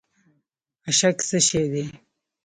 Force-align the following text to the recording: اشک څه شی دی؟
اشک 0.89 1.17
څه 1.27 1.37
شی 1.47 1.63
دی؟ 1.71 1.83